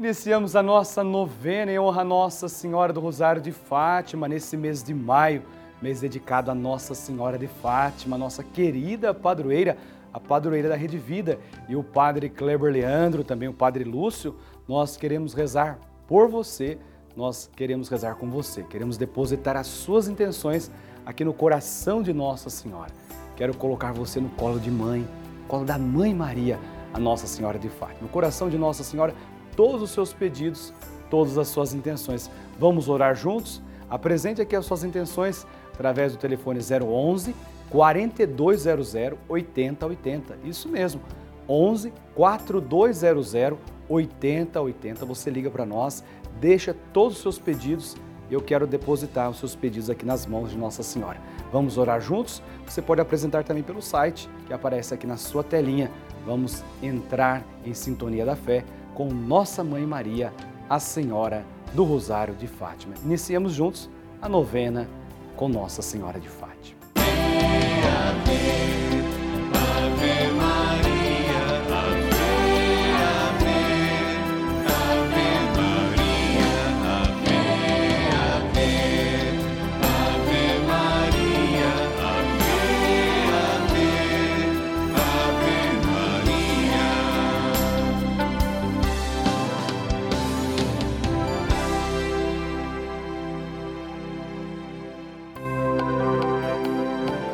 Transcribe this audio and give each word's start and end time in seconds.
Iniciamos 0.00 0.56
a 0.56 0.62
nossa 0.62 1.04
novena 1.04 1.70
em 1.70 1.78
honra 1.78 2.00
a 2.00 2.04
Nossa 2.04 2.48
Senhora 2.48 2.90
do 2.90 3.00
Rosário 3.00 3.42
de 3.42 3.52
Fátima 3.52 4.26
nesse 4.26 4.56
mês 4.56 4.82
de 4.82 4.94
maio, 4.94 5.42
mês 5.82 6.00
dedicado 6.00 6.50
a 6.50 6.54
Nossa 6.54 6.94
Senhora 6.94 7.38
de 7.38 7.46
Fátima, 7.46 8.16
nossa 8.16 8.42
querida 8.42 9.12
padroeira, 9.12 9.76
a 10.10 10.18
padroeira 10.18 10.70
da 10.70 10.74
Rede 10.74 10.96
Vida, 10.96 11.38
e 11.68 11.76
o 11.76 11.84
Padre 11.84 12.30
Kleber 12.30 12.72
Leandro, 12.72 13.22
também 13.22 13.46
o 13.46 13.52
Padre 13.52 13.84
Lúcio. 13.84 14.36
Nós 14.66 14.96
queremos 14.96 15.34
rezar 15.34 15.78
por 16.08 16.30
você, 16.30 16.78
nós 17.14 17.50
queremos 17.54 17.90
rezar 17.90 18.14
com 18.14 18.30
você, 18.30 18.62
queremos 18.62 18.96
depositar 18.96 19.54
as 19.54 19.66
suas 19.66 20.08
intenções 20.08 20.70
aqui 21.04 21.26
no 21.26 21.34
coração 21.34 22.02
de 22.02 22.14
Nossa 22.14 22.48
Senhora. 22.48 22.90
Quero 23.36 23.54
colocar 23.54 23.92
você 23.92 24.18
no 24.18 24.30
colo 24.30 24.58
de 24.58 24.70
mãe, 24.70 25.06
colo 25.46 25.66
da 25.66 25.76
Mãe 25.76 26.14
Maria, 26.14 26.58
a 26.92 26.98
Nossa 26.98 27.26
Senhora 27.26 27.58
de 27.58 27.68
Fátima. 27.68 28.00
No 28.02 28.08
coração 28.08 28.48
de 28.48 28.58
Nossa 28.58 28.82
Senhora, 28.82 29.14
todos 29.60 29.82
os 29.82 29.90
seus 29.90 30.10
pedidos, 30.10 30.72
todas 31.10 31.36
as 31.36 31.48
suas 31.48 31.74
intenções. 31.74 32.30
Vamos 32.58 32.88
orar 32.88 33.14
juntos? 33.14 33.60
Apresente 33.90 34.40
aqui 34.40 34.56
as 34.56 34.64
suas 34.64 34.84
intenções 34.84 35.46
através 35.74 36.12
do 36.12 36.18
telefone 36.18 36.60
011 36.60 37.36
4200 37.68 38.94
8080. 39.28 40.38
Isso 40.44 40.66
mesmo, 40.66 41.02
11 41.46 41.92
4200 42.14 43.34
8080. 43.86 45.04
Você 45.04 45.28
liga 45.28 45.50
para 45.50 45.66
nós, 45.66 46.02
deixa 46.40 46.74
todos 46.90 47.16
os 47.16 47.22
seus 47.22 47.38
pedidos 47.38 47.98
eu 48.30 48.40
quero 48.40 48.64
depositar 48.64 49.28
os 49.28 49.38
seus 49.38 49.56
pedidos 49.56 49.90
aqui 49.90 50.06
nas 50.06 50.24
mãos 50.24 50.52
de 50.52 50.56
Nossa 50.56 50.84
Senhora. 50.84 51.20
Vamos 51.52 51.76
orar 51.76 52.00
juntos? 52.00 52.40
Você 52.64 52.80
pode 52.80 53.00
apresentar 53.00 53.42
também 53.42 53.62
pelo 53.62 53.82
site 53.82 54.30
que 54.46 54.52
aparece 54.52 54.94
aqui 54.94 55.04
na 55.04 55.16
sua 55.16 55.42
telinha. 55.42 55.90
Vamos 56.24 56.62
entrar 56.80 57.44
em 57.66 57.74
sintonia 57.74 58.24
da 58.24 58.36
fé 58.36 58.64
com 59.00 59.08
Nossa 59.08 59.64
Mãe 59.64 59.86
Maria, 59.86 60.30
a 60.68 60.78
Senhora 60.78 61.42
do 61.72 61.84
Rosário 61.84 62.34
de 62.34 62.46
Fátima. 62.46 62.92
Iniciemos 63.02 63.54
juntos 63.54 63.88
a 64.20 64.28
novena 64.28 64.86
com 65.36 65.48
Nossa 65.48 65.80
Senhora 65.80 66.20
de 66.20 66.28
Fátima. 66.28 66.49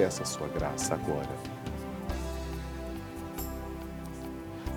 Peça 0.00 0.24
sua 0.24 0.48
graça 0.48 0.94
agora. 0.94 1.28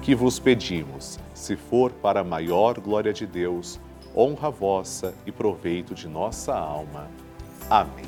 Que 0.01 0.13
vos 0.13 0.37
pedimos, 0.37 1.17
se 1.33 1.55
for 1.55 1.93
para 1.93 2.19
a 2.19 2.23
maior 2.25 2.77
glória 2.77 3.13
de 3.13 3.25
Deus, 3.25 3.79
honra 4.13 4.51
vossa 4.51 5.15
e 5.25 5.31
proveito 5.31 5.95
de 5.95 6.09
nossa 6.09 6.53
alma. 6.53 7.07
Amém. 7.69 8.03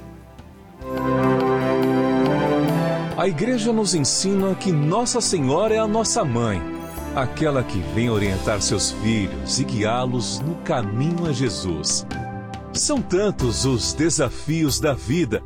A 3.17 3.29
igreja 3.29 3.71
nos 3.71 3.95
ensina 3.95 4.53
que 4.53 4.73
Nossa 4.73 5.21
Senhora 5.21 5.73
é 5.73 5.79
a 5.79 5.87
nossa 5.87 6.25
mãe, 6.25 6.61
aquela 7.15 7.63
que 7.63 7.79
vem 7.95 8.09
orientar 8.09 8.61
seus 8.61 8.91
filhos 8.91 9.57
e 9.57 9.63
guiá-los 9.63 10.41
no 10.41 10.55
caminho 10.65 11.27
a 11.27 11.31
Jesus. 11.31 12.05
São 12.73 13.01
tantos 13.01 13.63
os 13.63 13.93
desafios 13.93 14.81
da 14.81 14.93
vida, 14.93 15.41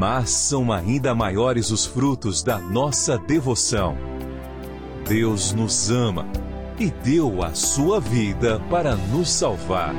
mas 0.00 0.30
são 0.30 0.72
ainda 0.72 1.14
maiores 1.14 1.70
os 1.70 1.84
frutos 1.84 2.42
da 2.42 2.58
nossa 2.58 3.18
devoção. 3.18 3.98
Deus 5.06 5.52
nos 5.52 5.90
ama 5.90 6.26
e 6.78 6.90
deu 6.90 7.42
a 7.42 7.52
sua 7.52 8.00
vida 8.00 8.58
para 8.70 8.96
nos 8.96 9.30
salvar. 9.30 9.94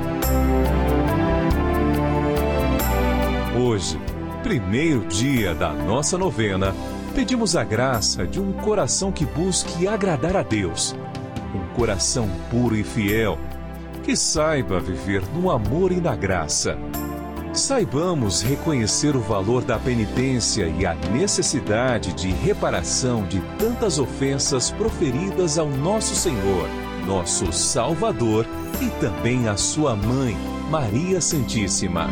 Hoje, 3.56 3.96
primeiro 4.42 5.06
dia 5.06 5.54
da 5.54 5.72
nossa 5.72 6.18
novena, 6.18 6.74
pedimos 7.14 7.54
a 7.54 7.62
graça 7.62 8.26
de 8.26 8.40
um 8.40 8.52
coração 8.54 9.12
que 9.12 9.24
busque 9.24 9.86
agradar 9.86 10.36
a 10.36 10.42
Deus. 10.42 10.96
Um 11.54 11.72
coração 11.76 12.28
puro 12.50 12.74
e 12.74 12.82
fiel, 12.82 13.38
que 14.02 14.16
saiba 14.16 14.80
viver 14.80 15.22
no 15.32 15.48
amor 15.48 15.92
e 15.92 16.00
na 16.00 16.16
graça. 16.16 16.76
Saibamos 17.54 18.40
reconhecer 18.40 19.14
o 19.14 19.20
valor 19.20 19.62
da 19.62 19.78
penitência 19.78 20.66
e 20.68 20.86
a 20.86 20.94
necessidade 20.94 22.14
de 22.14 22.30
reparação 22.30 23.26
de 23.26 23.42
tantas 23.58 23.98
ofensas 23.98 24.70
proferidas 24.70 25.58
ao 25.58 25.68
nosso 25.68 26.14
Senhor, 26.14 26.66
nosso 27.06 27.52
Salvador 27.52 28.46
e 28.80 28.88
também 28.98 29.48
à 29.48 29.56
sua 29.58 29.94
mãe, 29.94 30.34
Maria 30.70 31.20
Santíssima. 31.20 32.06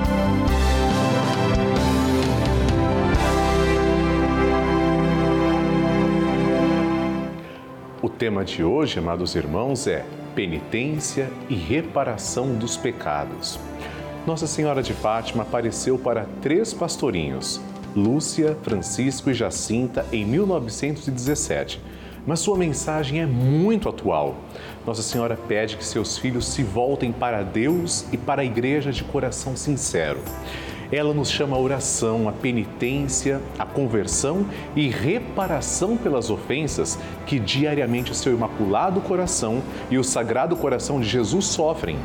O 8.02 8.10
tema 8.10 8.44
de 8.44 8.62
hoje, 8.62 8.98
amados 8.98 9.34
irmãos, 9.34 9.86
é 9.86 10.04
penitência 10.34 11.30
e 11.48 11.54
reparação 11.54 12.54
dos 12.58 12.76
pecados. 12.76 13.58
Nossa 14.26 14.46
Senhora 14.46 14.82
de 14.82 14.92
Fátima 14.92 15.44
apareceu 15.44 15.98
para 15.98 16.26
três 16.42 16.74
pastorinhos, 16.74 17.58
Lúcia, 17.96 18.56
Francisco 18.62 19.30
e 19.30 19.34
Jacinta, 19.34 20.04
em 20.12 20.26
1917. 20.26 21.80
Mas 22.26 22.40
sua 22.40 22.58
mensagem 22.58 23.22
é 23.22 23.26
muito 23.26 23.88
atual. 23.88 24.36
Nossa 24.86 25.02
Senhora 25.02 25.38
pede 25.48 25.78
que 25.78 25.84
seus 25.84 26.18
filhos 26.18 26.46
se 26.46 26.62
voltem 26.62 27.12
para 27.12 27.42
Deus 27.42 28.04
e 28.12 28.18
para 28.18 28.42
a 28.42 28.44
igreja 28.44 28.92
de 28.92 29.02
coração 29.04 29.56
sincero. 29.56 30.20
Ela 30.92 31.14
nos 31.14 31.30
chama 31.30 31.56
a 31.56 31.60
oração, 31.60 32.28
a 32.28 32.32
penitência, 32.32 33.40
a 33.58 33.64
conversão 33.64 34.44
e 34.76 34.88
reparação 34.88 35.96
pelas 35.96 36.28
ofensas 36.28 36.98
que 37.26 37.38
diariamente 37.38 38.12
o 38.12 38.14
seu 38.14 38.34
imaculado 38.34 39.00
coração 39.00 39.62
e 39.90 39.96
o 39.96 40.04
sagrado 40.04 40.56
coração 40.56 41.00
de 41.00 41.08
Jesus 41.08 41.46
sofrem. 41.46 41.96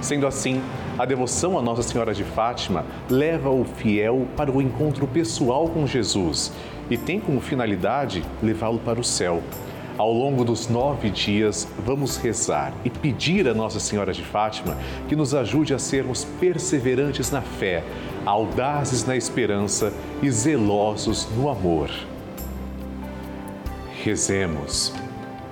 Sendo 0.00 0.26
assim, 0.26 0.62
a 0.98 1.04
devoção 1.04 1.58
a 1.58 1.62
Nossa 1.62 1.82
Senhora 1.82 2.12
de 2.12 2.24
Fátima 2.24 2.84
leva 3.08 3.50
o 3.50 3.64
fiel 3.64 4.26
para 4.36 4.50
o 4.50 4.60
encontro 4.60 5.06
pessoal 5.06 5.68
com 5.68 5.86
Jesus 5.86 6.52
e 6.90 6.96
tem 6.96 7.20
como 7.20 7.40
finalidade 7.40 8.22
levá-lo 8.42 8.78
para 8.78 9.00
o 9.00 9.04
céu. 9.04 9.42
Ao 9.96 10.12
longo 10.12 10.44
dos 10.44 10.68
nove 10.68 11.10
dias, 11.10 11.68
vamos 11.84 12.16
rezar 12.16 12.72
e 12.84 12.90
pedir 12.90 13.46
a 13.48 13.54
Nossa 13.54 13.78
Senhora 13.78 14.12
de 14.12 14.24
Fátima 14.24 14.76
que 15.08 15.14
nos 15.14 15.34
ajude 15.34 15.74
a 15.74 15.78
sermos 15.78 16.24
perseverantes 16.38 17.30
na 17.30 17.42
fé, 17.42 17.84
audazes 18.24 19.04
na 19.04 19.16
esperança 19.16 19.92
e 20.22 20.30
zelosos 20.30 21.28
no 21.36 21.48
amor. 21.48 21.90
Rezemos. 24.02 24.94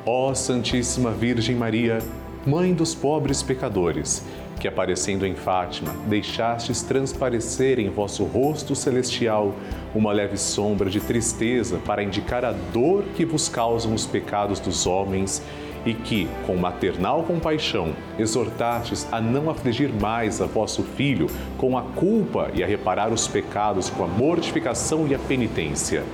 Ó 0.07 0.33
Santíssima 0.33 1.11
Virgem 1.11 1.55
Maria, 1.55 1.99
Mãe 2.47 2.73
dos 2.73 2.95
pobres 2.95 3.43
pecadores, 3.43 4.25
que 4.59 4.69
aparecendo 4.69 5.25
em 5.27 5.35
Fátima, 5.35 5.95
deixastes 6.07 6.83
transparecer 6.83 7.79
em 7.79 7.89
vosso 7.89 8.25
rosto 8.25 8.75
celestial 8.75 9.55
uma 9.95 10.13
leve 10.13 10.37
sombra 10.37 10.91
de 10.91 11.01
tristeza 11.01 11.79
para 11.87 12.03
indicar 12.03 12.45
a 12.45 12.53
dor 12.53 13.05
que 13.15 13.25
vos 13.25 13.49
causam 13.49 13.95
os 13.95 14.07
pecados 14.07 14.61
dos 14.61 14.87
homens 14.87 15.43
e 15.87 15.95
que, 15.95 16.29
com 16.47 16.57
maternal 16.57 17.23
compaixão, 17.23 17.95
exortastes 18.19 19.07
a 19.13 19.21
não 19.21 19.49
afligir 19.49 19.93
mais 19.93 20.41
a 20.41 20.47
vosso 20.47 20.83
filho 20.83 21.29
com 21.57 21.79
a 21.79 21.83
culpa 21.83 22.51
e 22.53 22.63
a 22.63 22.67
reparar 22.67 23.13
os 23.13 23.29
pecados 23.29 23.89
com 23.89 24.05
a 24.05 24.09
mortificação 24.09 25.07
e 25.07 25.15
a 25.15 25.19
penitência. 25.19 26.05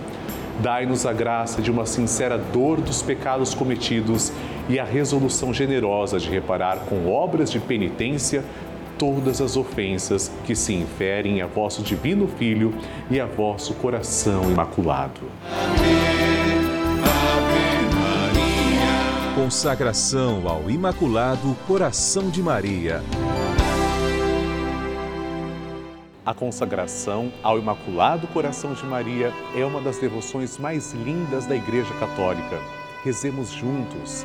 Dai-nos 0.61 1.05
a 1.05 1.13
graça 1.13 1.61
de 1.61 1.71
uma 1.71 1.85
sincera 1.85 2.39
dor 2.39 2.81
dos 2.81 3.03
pecados 3.03 3.55
cometidos 3.55 4.33
e 4.69 4.79
a 4.79 4.85
resolução 4.85 5.53
generosa 5.53 6.19
de 6.19 6.29
reparar 6.29 6.81
com 6.87 7.11
obras 7.11 7.51
de 7.51 7.59
penitência 7.59 8.45
todas 8.99 9.41
as 9.41 9.57
ofensas 9.57 10.31
que 10.45 10.55
se 10.55 10.73
inferem 10.73 11.43
a 11.43 11.47
vosso 11.47 11.83
divino 11.83 12.29
Filho 12.29 12.75
e 13.11 13.21
a 13.21 13.27
vosso 13.27 13.75
coração 13.75 14.51
imaculado. 14.51 15.21
Amém. 15.51 16.25
Ave 17.05 17.95
Maria. 17.97 19.35
Consagração 19.35 20.49
ao 20.49 20.71
Imaculado 20.71 21.57
Coração 21.67 22.31
de 22.31 22.43
Maria. 22.43 23.03
A 26.25 26.33
consagração 26.33 27.31
ao 27.43 27.59
Imaculado 27.59 28.27
Coração 28.29 28.73
de 28.73 28.87
Maria 28.87 29.31
é 29.55 29.63
uma 29.63 29.81
das 29.83 29.99
devoções 29.99 30.57
mais 30.57 30.95
lindas 30.95 31.45
da 31.45 31.55
Igreja 31.55 31.93
Católica. 32.01 32.59
Rezemos 33.05 33.51
juntos. 33.51 34.25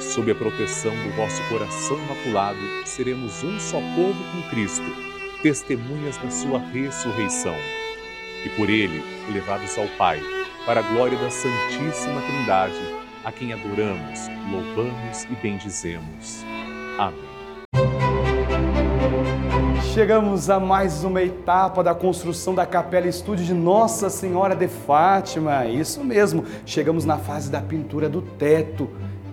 Sob 0.00 0.30
a 0.30 0.34
proteção 0.34 0.92
do 0.92 1.14
vosso 1.14 1.42
coração 1.48 1.98
imaculado, 1.98 2.58
seremos 2.86 3.44
um 3.44 3.60
só 3.60 3.78
povo 3.94 4.18
com 4.32 4.48
Cristo, 4.48 4.86
testemunhas 5.42 6.16
da 6.16 6.30
sua 6.30 6.58
ressurreição. 6.58 7.54
E 8.44 8.48
por 8.50 8.70
Ele, 8.70 9.04
levados 9.32 9.76
ao 9.76 9.86
Pai, 9.98 10.20
para 10.64 10.80
a 10.80 10.82
glória 10.82 11.18
da 11.18 11.30
Santíssima 11.30 12.22
Trindade, 12.22 12.80
a 13.22 13.30
quem 13.30 13.52
adoramos, 13.52 14.28
louvamos 14.50 15.24
e 15.24 15.36
bendizemos. 15.42 16.44
Amém. 16.98 17.30
Chegamos 19.92 20.48
a 20.48 20.58
mais 20.58 21.04
uma 21.04 21.22
etapa 21.22 21.82
da 21.82 21.94
construção 21.94 22.54
da 22.54 22.64
Capela 22.64 23.06
Estúdio 23.06 23.44
de 23.44 23.52
Nossa 23.52 24.08
Senhora 24.08 24.56
de 24.56 24.66
Fátima. 24.66 25.66
Isso 25.66 26.02
mesmo, 26.02 26.44
chegamos 26.64 27.04
na 27.04 27.18
fase 27.18 27.50
da 27.50 27.60
pintura 27.60 28.08
do 28.08 28.22
teto. 28.22 28.88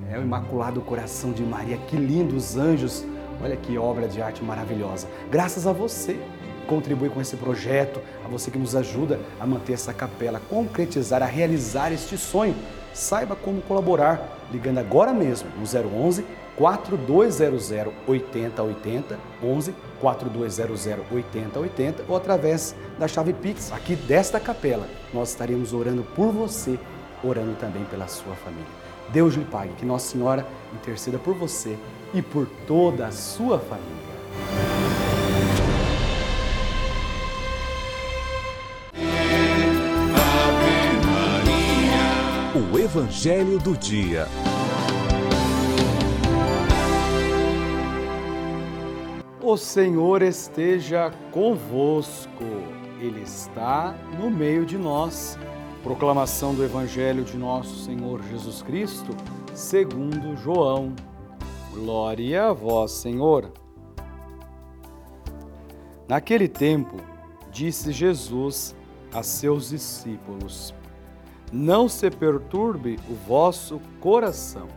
É 0.09 0.17
o 0.17 0.21
Imaculado 0.21 0.79
Coração 0.81 1.31
de 1.33 1.43
Maria, 1.43 1.77
que 1.77 1.97
lindos 1.97 2.55
anjos. 2.55 3.05
Olha 3.43 3.57
que 3.57 3.77
obra 3.77 4.07
de 4.07 4.21
arte 4.21 4.43
maravilhosa. 4.43 5.07
Graças 5.29 5.67
a 5.67 5.73
você 5.73 6.17
contribui 6.65 7.09
com 7.09 7.21
esse 7.21 7.35
projeto, 7.37 8.01
a 8.25 8.27
você 8.27 8.51
que 8.51 8.57
nos 8.57 8.75
ajuda 8.75 9.19
a 9.39 9.45
manter 9.45 9.73
essa 9.73 9.93
capela, 9.93 10.41
concretizar, 10.49 11.23
a 11.23 11.25
realizar 11.25 11.91
este 11.91 12.17
sonho. 12.17 12.55
Saiba 12.93 13.35
como 13.35 13.61
colaborar 13.61 14.37
ligando 14.51 14.79
agora 14.79 15.13
mesmo 15.13 15.49
no 15.57 15.63
011 15.63 16.25
4200 16.55 17.71
8080 18.07 19.19
11 19.43 19.75
4200 20.01 20.87
8080 21.11 22.03
ou 22.07 22.15
através 22.15 22.75
da 22.97 23.07
chave 23.07 23.33
Pix 23.33 23.71
aqui 23.71 23.95
desta 23.95 24.39
capela. 24.39 24.87
Nós 25.13 25.29
estaremos 25.29 25.73
orando 25.73 26.03
por 26.15 26.31
você, 26.31 26.79
orando 27.23 27.55
também 27.59 27.83
pela 27.85 28.07
sua 28.07 28.35
família. 28.35 28.86
Deus 29.11 29.35
lhe 29.35 29.45
pague, 29.45 29.73
que 29.73 29.85
Nossa 29.85 30.11
Senhora 30.11 30.45
interceda 30.73 31.17
por 31.17 31.33
você 31.33 31.77
e 32.13 32.21
por 32.21 32.47
toda 32.67 33.07
a 33.07 33.11
sua 33.11 33.59
família. 33.59 33.97
O 42.71 42.79
Evangelho 42.79 43.59
do 43.59 43.77
Dia. 43.77 44.27
O 49.41 49.55
Senhor 49.55 50.21
esteja 50.21 51.11
convosco, 51.31 52.43
Ele 52.99 53.21
está 53.21 53.95
no 54.19 54.29
meio 54.29 54.65
de 54.65 54.77
nós. 54.77 55.39
Proclamação 55.87 56.53
do 56.53 56.65
Evangelho 56.65 57.23
de 57.23 57.37
Nosso 57.37 57.85
Senhor 57.85 58.21
Jesus 58.23 58.61
Cristo, 58.61 59.15
segundo 59.53 60.35
João. 60.35 60.93
Glória 61.73 62.49
a 62.49 62.51
vós, 62.51 62.91
Senhor. 62.91 63.53
Naquele 66.05 66.49
tempo, 66.49 66.97
disse 67.53 67.93
Jesus 67.93 68.75
a 69.13 69.23
seus 69.23 69.69
discípulos: 69.69 70.73
Não 71.53 71.87
se 71.87 72.11
perturbe 72.11 72.99
o 73.09 73.15
vosso 73.25 73.79
coração. 74.01 74.67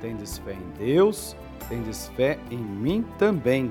Tendes 0.00 0.38
fé 0.38 0.54
em 0.54 0.78
Deus, 0.78 1.36
tendes 1.68 2.08
fé 2.16 2.38
em 2.50 2.56
mim 2.56 3.04
também. 3.18 3.70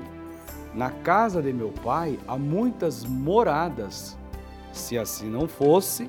Na 0.72 0.90
casa 0.90 1.42
de 1.42 1.52
meu 1.52 1.72
pai 1.82 2.20
há 2.28 2.38
muitas 2.38 3.04
moradas. 3.04 4.16
Se 4.72 4.96
assim 4.96 5.28
não 5.28 5.48
fosse, 5.48 6.08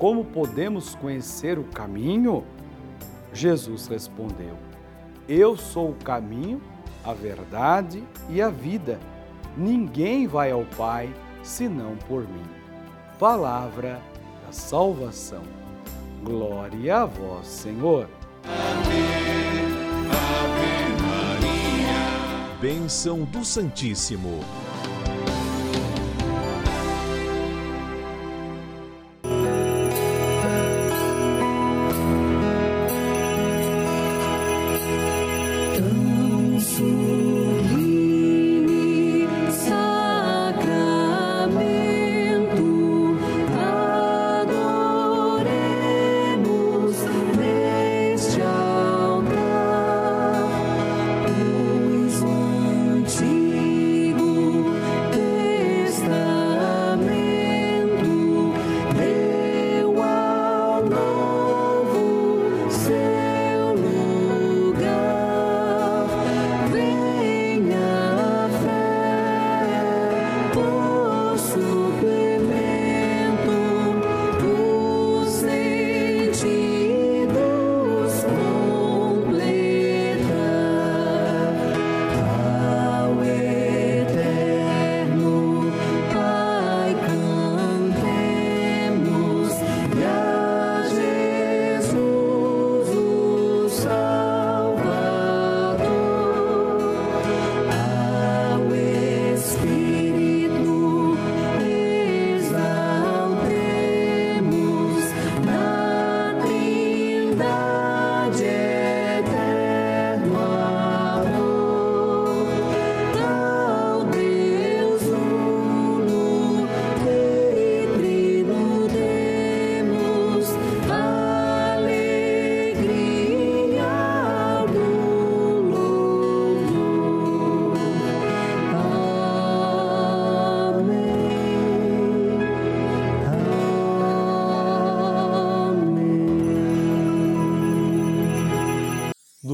Como 0.00 0.24
podemos 0.24 0.94
conhecer 0.94 1.58
o 1.58 1.64
caminho? 1.64 2.42
Jesus 3.34 3.86
respondeu: 3.86 4.56
Eu 5.28 5.58
sou 5.58 5.90
o 5.90 5.94
caminho, 5.96 6.58
a 7.04 7.12
verdade 7.12 8.02
e 8.30 8.40
a 8.40 8.48
vida. 8.48 8.98
Ninguém 9.54 10.26
vai 10.26 10.50
ao 10.52 10.64
Pai 10.74 11.14
senão 11.42 11.96
por 12.08 12.22
mim. 12.22 12.48
Palavra 13.18 14.00
da 14.46 14.50
salvação. 14.50 15.42
Glória 16.24 16.96
a 16.96 17.04
vós, 17.04 17.46
Senhor. 17.46 18.08
Amém. 18.44 20.08
Ave 20.08 21.02
Maria. 21.02 22.58
Bênção 22.58 23.24
do 23.24 23.44
Santíssimo. 23.44 24.40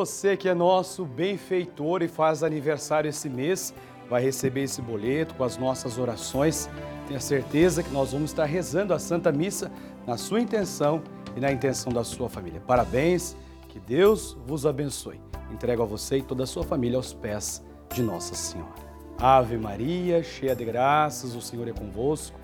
Você 0.00 0.34
que 0.34 0.48
é 0.48 0.54
nosso 0.54 1.04
benfeitor 1.04 2.02
e 2.02 2.08
faz 2.08 2.42
aniversário 2.42 3.10
esse 3.10 3.28
mês, 3.28 3.74
vai 4.08 4.22
receber 4.22 4.62
esse 4.62 4.80
boleto 4.80 5.34
com 5.34 5.44
as 5.44 5.58
nossas 5.58 5.98
orações 5.98 6.70
Tenha 7.06 7.20
certeza 7.20 7.82
que 7.82 7.90
nós 7.90 8.12
vamos 8.12 8.30
estar 8.30 8.46
rezando 8.46 8.94
a 8.94 8.98
Santa 8.98 9.30
Missa 9.30 9.70
na 10.06 10.16
sua 10.16 10.40
intenção 10.40 11.02
e 11.36 11.40
na 11.40 11.52
intenção 11.52 11.92
da 11.92 12.02
sua 12.02 12.30
família. 12.30 12.62
Parabéns, 12.66 13.36
que 13.68 13.78
Deus 13.78 14.38
vos 14.46 14.64
abençoe. 14.64 15.20
Entrego 15.52 15.82
a 15.82 15.86
você 15.86 16.18
e 16.18 16.22
toda 16.22 16.44
a 16.44 16.46
sua 16.46 16.62
família 16.62 16.96
aos 16.96 17.12
pés 17.12 17.62
de 17.92 18.00
Nossa 18.00 18.34
Senhora. 18.34 18.72
Ave 19.18 19.58
Maria, 19.58 20.22
cheia 20.22 20.56
de 20.56 20.64
graças, 20.64 21.34
o 21.34 21.42
Senhor 21.42 21.68
é 21.68 21.72
convosco. 21.72 22.40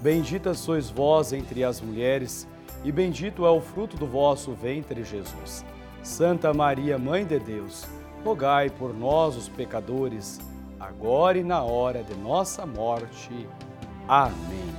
Bendita 0.00 0.54
sois 0.54 0.90
vós 0.90 1.32
entre 1.32 1.62
as 1.62 1.80
mulheres, 1.80 2.48
e 2.82 2.90
bendito 2.90 3.46
é 3.46 3.50
o 3.50 3.60
fruto 3.60 3.96
do 3.96 4.06
vosso 4.06 4.52
ventre, 4.54 5.04
Jesus. 5.04 5.64
Santa 6.06 6.54
Maria, 6.54 6.96
Mãe 6.96 7.26
de 7.26 7.36
Deus, 7.36 7.84
rogai 8.24 8.70
por 8.70 8.94
nós, 8.94 9.36
os 9.36 9.48
pecadores, 9.48 10.40
agora 10.78 11.36
e 11.36 11.42
na 11.42 11.62
hora 11.62 12.02
de 12.04 12.14
nossa 12.14 12.64
morte. 12.64 13.46
Amém. 14.06 14.72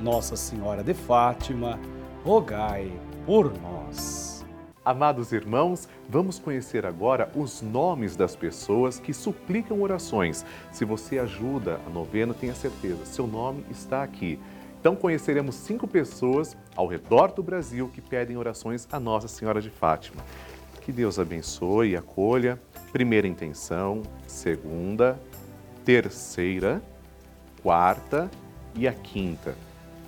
Nossa 0.00 0.36
Senhora 0.36 0.82
de 0.82 0.94
Fátima, 0.94 1.78
rogai 2.24 2.90
por 3.26 3.52
nós. 3.60 4.44
Amados 4.82 5.32
irmãos, 5.32 5.86
vamos 6.08 6.38
conhecer 6.38 6.86
agora 6.86 7.30
os 7.36 7.60
nomes 7.60 8.16
das 8.16 8.34
pessoas 8.34 8.98
que 8.98 9.12
suplicam 9.12 9.82
orações. 9.82 10.46
Se 10.72 10.86
você 10.86 11.18
ajuda 11.18 11.78
a 11.86 11.90
novena, 11.90 12.32
tenha 12.32 12.54
certeza, 12.54 13.04
seu 13.04 13.26
nome 13.26 13.64
está 13.70 14.02
aqui. 14.02 14.40
Então 14.80 14.96
conheceremos 14.96 15.54
cinco 15.54 15.86
pessoas 15.86 16.56
ao 16.74 16.86
redor 16.86 17.32
do 17.32 17.42
Brasil 17.42 17.90
que 17.92 18.00
pedem 18.00 18.36
orações 18.36 18.88
a 18.90 18.98
Nossa 18.98 19.28
Senhora 19.28 19.60
de 19.60 19.70
Fátima. 19.70 20.22
Que 20.84 20.92
Deus 20.92 21.18
abençoe 21.18 21.92
e 21.92 21.96
acolha. 21.96 22.60
Primeira 22.92 23.26
intenção, 23.26 24.02
segunda, 24.26 25.18
terceira, 25.82 26.82
quarta 27.62 28.30
e 28.74 28.86
a 28.86 28.92
quinta. 28.92 29.54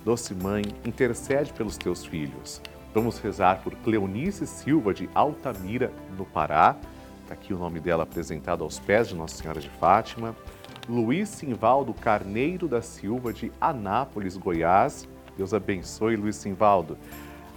Doce 0.05 0.35
Mãe, 0.35 0.63
intercede 0.85 1.51
pelos 1.51 1.77
teus 1.77 2.05
filhos. 2.05 2.61
Vamos 2.93 3.17
rezar 3.17 3.61
por 3.63 3.75
Cleonice 3.77 4.45
Silva 4.45 4.93
de 4.93 5.09
Altamira, 5.15 5.91
no 6.15 6.25
Pará. 6.25 6.75
Está 7.23 7.33
aqui 7.33 7.55
o 7.55 7.57
nome 7.57 7.79
dela 7.79 8.03
apresentado 8.03 8.63
aos 8.63 8.77
pés 8.77 9.07
de 9.09 9.15
Nossa 9.15 9.35
Senhora 9.35 9.59
de 9.59 9.69
Fátima. 9.69 10.35
Luiz 10.87 11.27
Simvaldo 11.29 11.91
Carneiro 11.91 12.67
da 12.67 12.83
Silva 12.83 13.33
de 13.33 13.51
Anápolis, 13.59 14.37
Goiás. 14.37 15.09
Deus 15.35 15.55
abençoe, 15.55 16.15
Luiz 16.15 16.35
Simvaldo. 16.35 16.97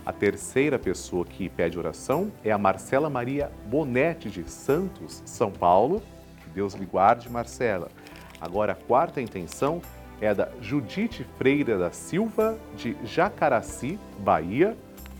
A 0.04 0.12
terceira 0.12 0.78
pessoa 0.78 1.24
que 1.24 1.48
pede 1.48 1.78
oração 1.78 2.32
é 2.42 2.50
a 2.50 2.58
Marcela 2.58 3.10
Maria 3.10 3.50
Bonetti 3.66 4.30
de 4.30 4.50
Santos, 4.50 5.22
São 5.26 5.50
Paulo. 5.50 6.02
Que 6.42 6.50
Deus 6.50 6.74
lhe 6.74 6.86
guarde, 6.86 7.28
Marcela. 7.28 7.88
Agora, 8.40 8.72
a 8.72 8.74
quarta 8.74 9.20
intenção 9.20 9.82
é 10.20 10.34
da 10.34 10.48
Judite 10.60 11.24
Freira 11.36 11.78
da 11.78 11.90
Silva, 11.90 12.58
de 12.76 12.96
Jacaraci, 13.04 13.98
Bahia. 14.18 14.76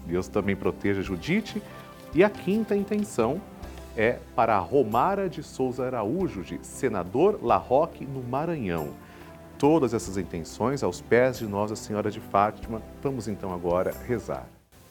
Deus 0.07 0.29
também 0.29 0.57
proteja 0.57 1.03
Judite. 1.03 1.63
E 2.15 2.25
a 2.25 2.31
quinta 2.31 2.75
intenção 2.75 3.41
é 3.97 4.19
para 4.35 4.59
Romara 4.59 5.29
de 5.29 5.43
Souza 5.43 5.85
Araújo, 5.85 6.43
de 6.43 6.59
Senador 6.67 7.39
La 7.43 7.57
Roque, 7.57 8.07
no 8.07 8.23
Maranhão. 8.23 8.95
Todas 9.59 9.93
essas 9.93 10.17
intenções 10.17 10.83
aos 10.83 11.03
pés 11.03 11.39
de 11.39 11.47
Nossa 11.47 11.77
Senhora 11.77 12.11
de 12.11 12.19
Fátima. 12.19 12.81
Vamos 13.03 13.29
então 13.29 13.53
agora 13.53 13.95
rezar. 14.07 14.49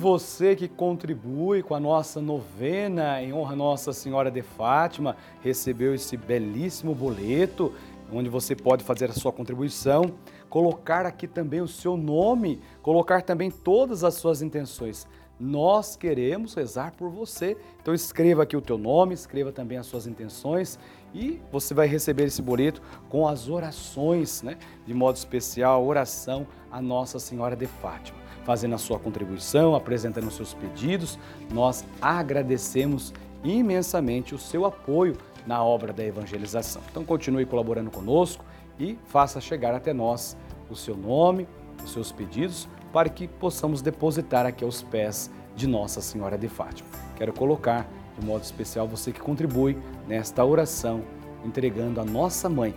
você 0.00 0.56
que 0.56 0.66
contribui 0.66 1.62
com 1.62 1.74
a 1.74 1.78
nossa 1.78 2.22
novena 2.22 3.22
em 3.22 3.34
honra 3.34 3.52
a 3.52 3.56
Nossa 3.56 3.92
Senhora 3.92 4.30
de 4.30 4.40
Fátima, 4.40 5.14
recebeu 5.42 5.94
esse 5.94 6.16
belíssimo 6.16 6.94
boleto, 6.94 7.74
onde 8.10 8.30
você 8.30 8.56
pode 8.56 8.82
fazer 8.82 9.10
a 9.10 9.12
sua 9.12 9.30
contribuição, 9.30 10.14
colocar 10.48 11.04
aqui 11.04 11.28
também 11.28 11.60
o 11.60 11.68
seu 11.68 11.98
nome, 11.98 12.62
colocar 12.80 13.20
também 13.20 13.50
todas 13.50 14.02
as 14.02 14.14
suas 14.14 14.40
intenções. 14.40 15.06
Nós 15.38 15.96
queremos 15.96 16.54
rezar 16.54 16.92
por 16.96 17.10
você. 17.10 17.56
Então 17.82 17.92
escreva 17.92 18.44
aqui 18.44 18.56
o 18.56 18.62
teu 18.62 18.78
nome, 18.78 19.12
escreva 19.12 19.52
também 19.52 19.76
as 19.76 19.86
suas 19.86 20.06
intenções 20.06 20.78
e 21.14 21.42
você 21.52 21.74
vai 21.74 21.86
receber 21.86 22.24
esse 22.24 22.40
boleto 22.40 22.80
com 23.10 23.28
as 23.28 23.50
orações, 23.50 24.42
né? 24.42 24.56
De 24.86 24.94
modo 24.94 25.16
especial, 25.16 25.86
oração 25.86 26.46
a 26.70 26.80
Nossa 26.80 27.18
Senhora 27.18 27.54
de 27.54 27.66
Fátima 27.66 28.29
fazendo 28.44 28.74
a 28.74 28.78
sua 28.78 28.98
contribuição, 28.98 29.74
apresentando 29.74 30.28
os 30.28 30.34
seus 30.34 30.54
pedidos. 30.54 31.18
Nós 31.52 31.84
agradecemos 32.00 33.12
imensamente 33.44 34.34
o 34.34 34.38
seu 34.38 34.64
apoio 34.64 35.16
na 35.46 35.62
obra 35.62 35.92
da 35.92 36.04
evangelização. 36.04 36.82
Então 36.90 37.04
continue 37.04 37.46
colaborando 37.46 37.90
conosco 37.90 38.44
e 38.78 38.98
faça 39.06 39.40
chegar 39.40 39.74
até 39.74 39.92
nós 39.92 40.36
o 40.68 40.76
seu 40.76 40.96
nome, 40.96 41.46
os 41.84 41.92
seus 41.92 42.12
pedidos, 42.12 42.68
para 42.92 43.08
que 43.08 43.26
possamos 43.26 43.82
depositar 43.82 44.46
aqui 44.46 44.64
aos 44.64 44.82
pés 44.82 45.30
de 45.54 45.66
Nossa 45.66 46.00
Senhora 46.00 46.36
de 46.36 46.48
Fátima. 46.48 46.88
Quero 47.16 47.32
colocar 47.32 47.88
de 48.18 48.26
modo 48.26 48.42
especial 48.42 48.86
você 48.86 49.12
que 49.12 49.20
contribui 49.20 49.76
nesta 50.06 50.44
oração, 50.44 51.02
entregando 51.44 52.00
a 52.00 52.04
nossa 52.04 52.48
mãe 52.48 52.74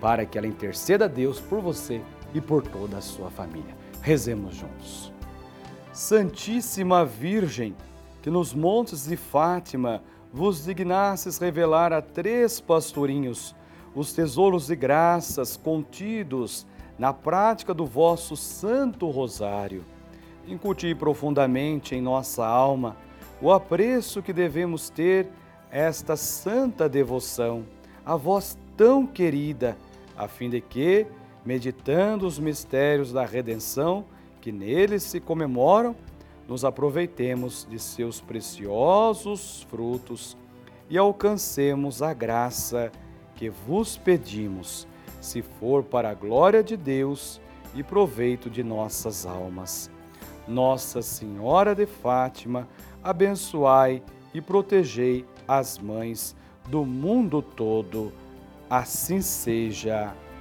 para 0.00 0.26
que 0.26 0.36
ela 0.36 0.46
interceda 0.46 1.06
a 1.06 1.08
Deus 1.08 1.40
por 1.40 1.60
você 1.60 2.02
e 2.34 2.40
por 2.40 2.66
toda 2.66 2.98
a 2.98 3.00
sua 3.00 3.30
família. 3.30 3.81
Rezemos 4.02 4.56
juntos. 4.56 5.12
Santíssima 5.92 7.04
Virgem, 7.04 7.76
que 8.20 8.30
nos 8.30 8.52
montes 8.52 9.06
de 9.06 9.16
Fátima 9.16 10.02
vos 10.32 10.64
dignasses 10.64 11.38
revelar 11.38 11.92
a 11.92 12.02
três 12.02 12.60
pastorinhos 12.60 13.54
os 13.94 14.12
tesouros 14.12 14.66
de 14.66 14.74
graças 14.74 15.56
contidos 15.56 16.66
na 16.98 17.12
prática 17.12 17.72
do 17.72 17.86
vosso 17.86 18.36
Santo 18.36 19.08
Rosário. 19.08 19.84
Incuti 20.48 20.94
profundamente 20.94 21.94
em 21.94 22.00
nossa 22.00 22.44
alma 22.44 22.96
o 23.40 23.52
apreço 23.52 24.20
que 24.20 24.32
devemos 24.32 24.90
ter 24.90 25.28
esta 25.70 26.16
santa 26.16 26.88
devoção, 26.88 27.64
a 28.04 28.16
vós 28.16 28.58
tão 28.76 29.06
querida, 29.06 29.76
a 30.16 30.26
fim 30.26 30.50
de 30.50 30.60
que, 30.60 31.06
meditando 31.44 32.26
os 32.26 32.38
mistérios 32.38 33.12
da 33.12 33.24
redenção 33.24 34.04
que 34.40 34.52
neles 34.52 35.02
se 35.02 35.20
comemoram, 35.20 35.94
nos 36.48 36.64
aproveitemos 36.64 37.66
de 37.70 37.78
seus 37.78 38.20
preciosos 38.20 39.66
frutos 39.70 40.36
e 40.90 40.98
alcancemos 40.98 42.02
a 42.02 42.12
graça 42.12 42.90
que 43.36 43.48
vos 43.48 43.96
pedimos, 43.96 44.86
se 45.20 45.40
for 45.40 45.82
para 45.82 46.10
a 46.10 46.14
glória 46.14 46.62
de 46.62 46.76
Deus 46.76 47.40
e 47.74 47.82
proveito 47.82 48.50
de 48.50 48.62
nossas 48.62 49.24
almas. 49.24 49.90
Nossa 50.46 51.00
Senhora 51.00 51.74
de 51.74 51.86
Fátima, 51.86 52.68
abençoai 53.02 54.02
e 54.34 54.40
protegei 54.40 55.24
as 55.46 55.78
mães 55.78 56.36
do 56.68 56.84
mundo 56.84 57.40
todo. 57.40 58.12
Assim 58.68 59.20
seja. 59.20 60.14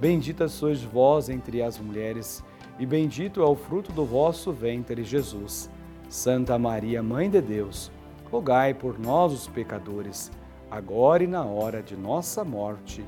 Bendita 0.00 0.48
sois 0.48 0.82
vós 0.82 1.28
entre 1.28 1.60
as 1.60 1.78
mulheres, 1.78 2.44
e 2.78 2.86
bendito 2.86 3.42
é 3.42 3.44
o 3.44 3.56
fruto 3.56 3.90
do 3.92 4.04
vosso 4.04 4.52
ventre, 4.52 5.02
Jesus. 5.02 5.68
Santa 6.08 6.56
Maria, 6.58 7.02
Mãe 7.02 7.28
de 7.28 7.40
Deus, 7.40 7.90
rogai 8.30 8.72
por 8.72 8.98
nós, 8.98 9.32
os 9.32 9.48
pecadores, 9.48 10.30
agora 10.70 11.24
e 11.24 11.26
na 11.26 11.44
hora 11.44 11.82
de 11.82 11.96
nossa 11.96 12.44
morte. 12.44 13.04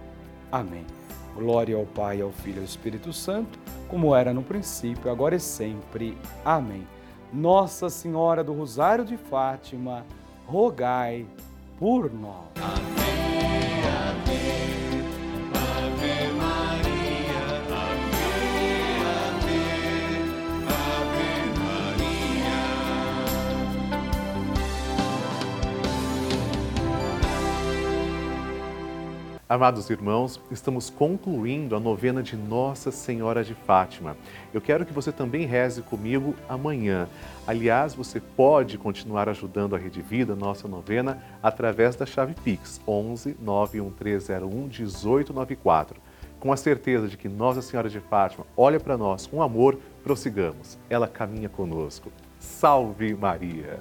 Amém. 0.51 0.85
Glória 1.37 1.77
ao 1.77 1.87
Pai, 1.87 2.21
ao 2.21 2.33
Filho 2.33 2.57
e 2.57 2.59
ao 2.59 2.65
Espírito 2.65 3.13
Santo, 3.13 3.59
como 3.89 4.15
era 4.15 4.35
no 4.35 4.43
princípio, 4.43 5.11
agora 5.11 5.37
e 5.37 5.41
sempre. 5.41 6.19
Amém. 6.45 6.87
Nossa 7.33 7.89
Senhora 7.89 8.43
do 8.43 8.53
Rosário 8.53 9.05
de 9.05 9.17
Fátima, 9.17 10.05
rogai 10.47 11.25
por 11.79 12.13
nós. 12.13 12.49
Amém. 12.57 13.10
Amados 29.51 29.91
irmãos, 29.91 30.41
estamos 30.49 30.91
concluindo 30.91 31.75
a 31.75 31.81
novena 31.81 32.23
de 32.23 32.37
Nossa 32.37 32.93
Senhora 32.93 33.43
de 33.43 33.53
Fátima. 33.53 34.17
Eu 34.55 34.61
quero 34.61 34.87
que 34.87 34.93
você 34.93 35.11
também 35.11 35.45
reze 35.45 35.83
comigo 35.83 36.37
amanhã. 36.49 37.09
Aliás, 37.49 37.93
você 37.93 38.21
pode 38.21 38.79
continuar 38.79 39.29
ajudando 39.29 39.75
a 39.75 39.79
Rede 39.79 40.01
Vida, 40.01 40.37
nossa 40.37 40.69
novena, 40.69 41.21
através 41.43 41.97
da 41.97 42.07
chave 42.07 42.33
Pix 42.45 42.81
11 42.87 43.39
91301 43.41 44.49
1894. 44.69 46.01
Com 46.39 46.53
a 46.53 46.57
certeza 46.57 47.09
de 47.09 47.17
que 47.17 47.29
Nossa 47.29 47.61
Senhora 47.61 47.89
de 47.89 47.99
Fátima 47.99 48.47
olha 48.57 48.79
para 48.79 48.97
nós 48.97 49.27
com 49.27 49.43
amor, 49.43 49.81
prossigamos. 50.05 50.79
Ela 50.89 51.09
caminha 51.09 51.49
conosco. 51.49 52.13
Salve 52.39 53.17
Maria! 53.17 53.81